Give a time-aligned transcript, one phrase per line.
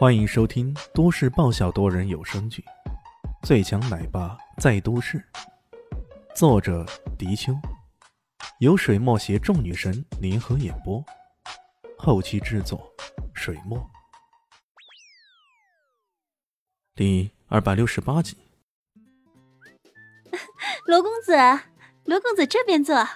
[0.00, 2.64] 欢迎收听都市爆笑多人有声剧
[3.46, 5.18] 《最强奶爸在都市》，
[6.34, 6.86] 作者：
[7.18, 7.52] 迪秋，
[8.60, 11.04] 由水墨携众女神联合演播，
[11.98, 12.90] 后期制作：
[13.34, 13.78] 水墨。
[16.94, 18.38] 第二百六十八集，
[20.88, 21.36] 罗公子，
[22.04, 23.06] 罗公子这边坐。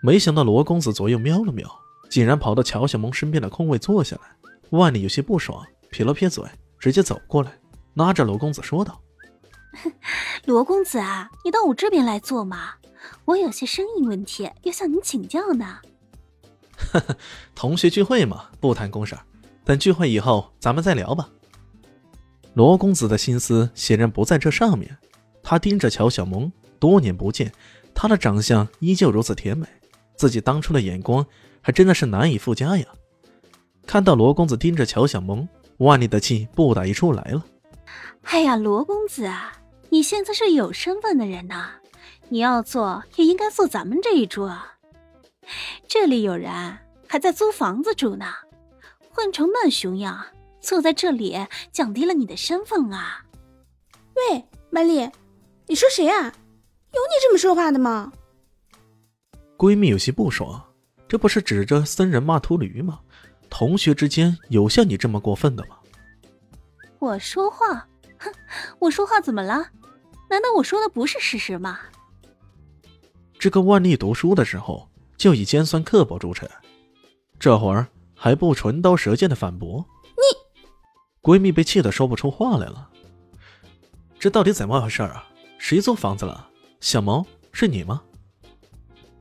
[0.00, 1.68] 没想到罗公子左右瞄了瞄，
[2.08, 4.36] 竟然跑到乔小萌身边的空位坐下来。
[4.70, 5.66] 万里有些不爽。
[5.90, 6.44] 撇了撇嘴，
[6.78, 7.52] 直接走过来，
[7.94, 9.00] 拉着罗公子说道
[10.46, 12.74] ：“罗公子啊，你到我这边来坐嘛，
[13.24, 15.78] 我有些生意问题要向您请教呢。
[16.92, 17.16] ”“呵呵，
[17.54, 19.18] 同学聚会嘛，不谈公事，
[19.64, 21.28] 等聚会以后咱们再聊吧。”
[22.54, 24.96] 罗公子的心思显然不在这上面，
[25.42, 27.52] 他盯着乔小萌，多年不见，
[27.94, 29.66] 她的长相依旧如此甜美，
[30.16, 31.24] 自己当初的眼光
[31.60, 32.86] 还真的是难以复加呀。
[33.86, 35.48] 看到罗公子盯着乔小萌。
[35.78, 37.44] 万里的气不打一处来了。
[38.24, 39.52] 哎呀，罗公子啊，
[39.88, 41.70] 你现在是有身份的人呐，
[42.28, 44.56] 你要坐也应该坐咱们这一桌。
[45.86, 48.26] 这里有人还在租房子住呢，
[49.10, 50.26] 混成那熊样，
[50.60, 53.24] 坐在这里降低了你的身份啊！
[54.14, 55.08] 喂，曼丽，
[55.66, 56.24] 你说谁啊？
[56.24, 58.12] 有你这么说话的吗？
[59.56, 60.62] 闺蜜有些不爽，
[61.08, 63.00] 这不是指着僧人骂秃驴吗？
[63.50, 65.76] 同学之间有像你这么过分的吗？
[66.98, 67.86] 我说话，
[68.18, 68.32] 哼，
[68.80, 69.70] 我说话怎么了？
[70.30, 71.78] 难道我说的不是事实吗？
[73.38, 76.48] 这个万历读书的时候就以尖酸刻薄著称，
[77.38, 79.84] 这会儿还不唇刀舌剑的反驳
[80.16, 80.38] 你？
[81.22, 82.90] 闺蜜被气得说不出话来了。
[84.18, 85.24] 这到底怎么回事啊？
[85.58, 86.48] 谁租房子了？
[86.80, 88.02] 小毛是你吗？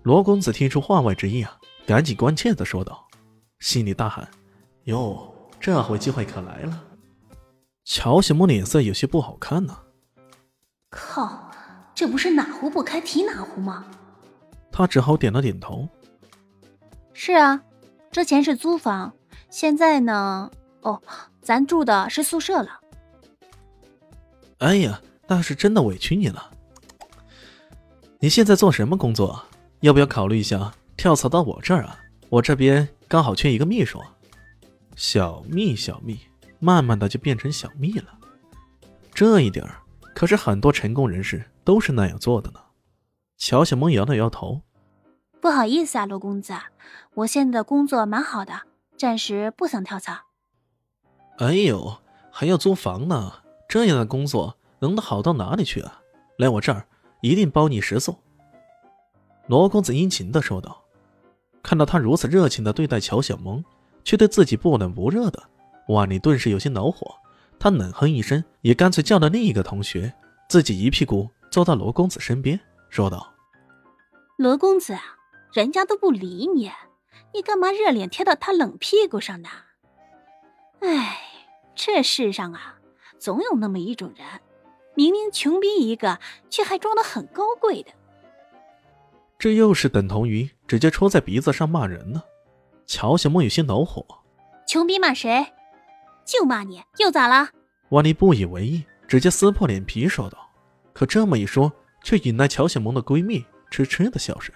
[0.04, 3.07] 罗公子听出话外之意啊，赶紧关切的说道。
[3.60, 4.28] 心里大喊
[4.86, 6.84] ：“哟，这回机会可来了！”
[7.84, 9.78] 乔小萌脸色有些不好看呢。
[10.90, 11.52] 靠，
[11.96, 13.86] 这不是哪壶不开提哪壶吗？
[14.72, 15.88] 他只好点了点头。
[17.14, 17.62] 是啊，
[18.12, 19.14] 之前是租房，
[19.50, 20.52] 现在呢？
[20.82, 21.02] 哦，
[21.42, 22.80] 咱住的是宿舍了。
[24.60, 26.52] 哎呀，那是真的委屈你了。
[28.20, 29.44] 你现在做什么工作？
[29.82, 32.00] 要不要考虑一下跳槽到我这儿啊？
[32.30, 32.88] 我这边。
[33.10, 34.04] 刚好缺一个秘书，
[34.98, 36.20] 小蜜小蜜，
[36.60, 38.20] 慢慢的就变成小蜜了。
[39.14, 39.82] 这一点儿
[40.14, 42.60] 可是很多成功人士都是那样做的呢。
[43.38, 44.62] 乔小萌摇了摇头，
[45.40, 46.54] 不好意思啊，罗公子，
[47.14, 48.64] 我现在的工作蛮好的，
[48.98, 50.14] 暂时不想跳槽。
[51.38, 53.32] 哎呦，还要租房呢？
[53.70, 56.02] 这样的工作能好到哪里去啊？
[56.38, 56.86] 来我这儿，
[57.22, 58.18] 一定包你食宿。
[59.48, 60.84] 罗公子殷勤的说道。
[61.68, 63.62] 看到他如此热情的对待乔小萌，
[64.02, 65.50] 却对自己不冷不热的，
[65.90, 67.14] 万里顿时有些恼火。
[67.60, 70.14] 他冷哼一声，也干脆叫了另一个同学，
[70.48, 72.58] 自己一屁股坐到罗公子身边，
[72.90, 73.34] 说道
[74.40, 75.18] ：“罗公子啊，
[75.52, 76.72] 人家都不理你，
[77.34, 79.50] 你干嘛热脸贴到他冷屁股上呢？
[80.80, 81.20] 哎，
[81.76, 82.78] 这世上啊，
[83.20, 84.26] 总有那么一种人，
[84.96, 86.20] 明明穷逼一个，
[86.50, 87.92] 却还装得很高贵的。”
[89.38, 92.22] 这又是等同于直接戳在鼻子上骂人呢。
[92.86, 94.06] 乔小梦有些恼火
[94.68, 95.46] ：“穷逼骂谁？
[96.26, 97.50] 就骂你，又咋了？”
[97.90, 100.38] 万丽不以为意，直接撕破脸皮说道。
[100.94, 101.72] 可这么一说，
[102.04, 104.54] 却引来乔小萌的闺蜜痴痴的笑声。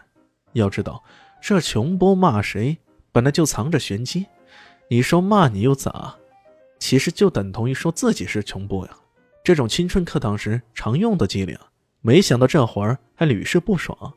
[0.53, 1.01] 要知道，
[1.41, 2.77] 这穷波骂谁
[3.11, 4.25] 本来就藏着玄机。
[4.89, 6.15] 你说骂你又咋？
[6.79, 8.91] 其实就等同于说自己是穷波呀。
[9.43, 11.59] 这种青春课堂时常用的伎俩，
[12.01, 14.13] 没想到这会儿还屡试不爽。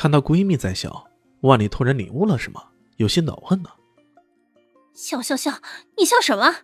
[0.00, 1.10] 看到闺蜜在笑，
[1.42, 3.68] 万里突然领悟了什么，有些恼恨呢。
[4.94, 5.60] 笑笑笑，
[5.98, 6.54] 你笑什么？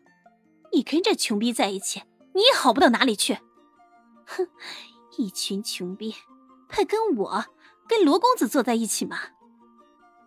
[0.72, 2.04] 你跟这穷逼在一起，
[2.34, 3.34] 你也好不到哪里去。
[4.24, 4.48] 哼，
[5.18, 6.14] 一群穷逼，
[6.66, 7.44] 配跟我、
[7.86, 9.18] 跟罗公子坐在一起吗？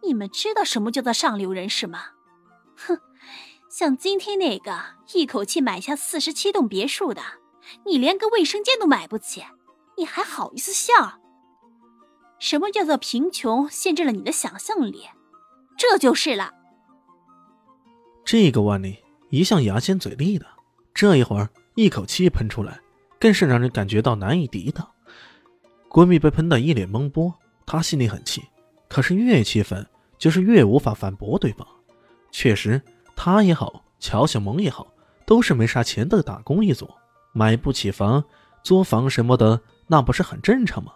[0.03, 2.09] 你们知道什么叫做上流人士吗？
[2.77, 2.99] 哼，
[3.71, 4.79] 像今天那个
[5.15, 7.23] 一口气买下四十七栋别墅的，
[7.87, 9.43] 你连个卫生间都买不起，
[9.97, 11.19] 你还好意思笑？
[12.39, 15.03] 什么叫做贫穷限制了你的想象力？
[15.77, 16.53] 这就是了。
[18.23, 18.97] 这个万里
[19.29, 20.45] 一向牙尖嘴利的，
[20.93, 22.79] 这一会儿一口气喷出来，
[23.19, 24.89] 更是让人感觉到难以抵挡。
[25.89, 27.33] 闺蜜被喷得一脸懵波，
[27.65, 28.43] 她心里很气，
[28.87, 29.85] 可是越气愤
[30.17, 31.67] 就是越无法反驳对方。
[32.31, 32.81] 确实，
[33.15, 34.87] 她也好，乔小萌也好，
[35.25, 36.89] 都是没啥钱的打工一族，
[37.33, 38.23] 买不起房，
[38.63, 40.93] 租房什么的，那不是很正常吗？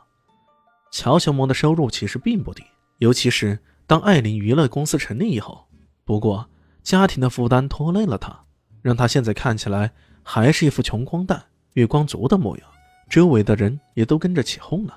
[0.94, 2.64] 乔小萌的收入其实并不低，
[3.00, 3.58] 尤其是
[3.88, 5.66] 当艾琳娱乐公司成立以后。
[6.06, 6.48] 不过，
[6.84, 8.40] 家庭的负担拖累了她，
[8.84, 9.92] 让他现在看起来
[10.22, 11.44] 还是一副穷光蛋、
[11.74, 12.68] 月光族的模样。
[13.10, 14.96] 周围的人也都跟着起哄了。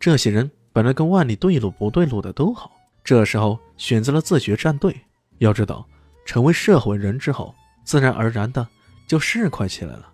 [0.00, 2.72] 这些人本来跟万里对路不对路的都好，
[3.04, 5.00] 这时候选择了自觉站队。
[5.38, 5.86] 要知道，
[6.24, 7.54] 成为社会人之后，
[7.84, 8.66] 自然而然的
[9.06, 10.12] 就市侩起来了。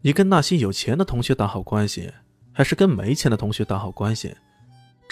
[0.00, 2.10] 你跟那些有钱的同学打好关系，
[2.54, 4.34] 还是跟没钱的同学打好关系？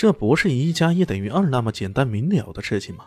[0.00, 3.05] 这不是一加一等于二那么简单明了的事情吗？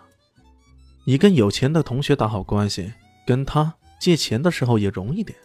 [1.05, 2.93] 你跟有钱的同学打好关系，
[3.25, 5.35] 跟他借钱的时候也容易点。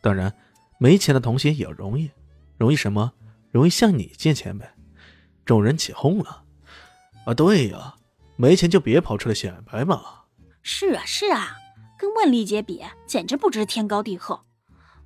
[0.00, 0.32] 当然，
[0.78, 2.08] 没钱的同学也容易，
[2.56, 3.12] 容易什么？
[3.50, 4.76] 容易向你借钱呗。
[5.44, 6.44] 众人起哄了。
[7.26, 7.96] 啊，对呀，
[8.36, 10.00] 没钱就别跑出来显摆嘛。
[10.62, 11.56] 是啊，是啊，
[11.98, 14.42] 跟万丽姐比，简直不知天高地厚。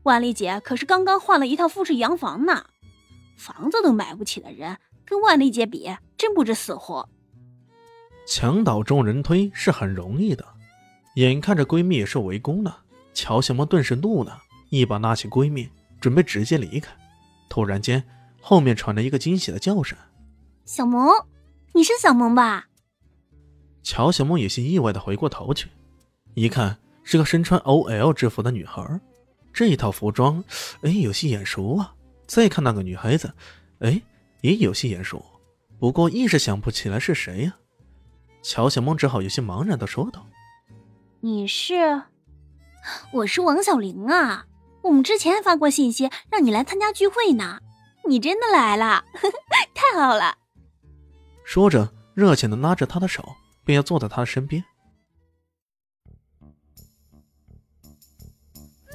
[0.03, 2.67] 万丽姐可是刚刚换了一套复式洋房呢，
[3.39, 4.77] 房子都买不起的人，
[5.07, 5.89] 跟万丽姐比，
[6.19, 7.09] 真不知死活。
[8.27, 10.45] 墙倒众人推是很容易的，
[11.15, 12.81] 眼看着闺蜜也是围攻了，
[13.15, 15.71] 乔小萌顿时怒了，一把拉起闺蜜，
[16.01, 16.93] 准备直接离开。
[17.49, 18.03] 突然间，
[18.43, 19.97] 后面传来一个惊喜的叫声
[20.67, 21.09] ：“小萌，
[21.73, 22.67] 你是小萌吧？”
[23.85, 25.69] 乔小萌有些意外的回过头去，
[26.35, 29.01] 一看是个身穿 OL 制服的女孩。
[29.53, 30.43] 这一套服装，
[30.83, 31.95] 哎，有些眼熟啊！
[32.27, 33.33] 再看那个女孩子，
[33.79, 34.03] 哎，
[34.47, 35.25] 也有些眼熟，
[35.81, 37.57] 不过一时想不起来是谁呀。
[38.43, 40.25] 乔小梦只好有些茫然的说道
[41.19, 42.03] ：“你是？
[43.13, 44.47] 我是王小玲啊！
[44.83, 47.59] 我们之前发过信息让你来参加聚会呢，
[48.09, 49.05] 你真的来了，
[49.75, 50.39] 太好了！”
[51.45, 53.35] 说着，热情的拉着她的手，
[53.65, 54.65] 便要坐在她的身边。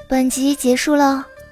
[0.07, 1.27] 本集结束了，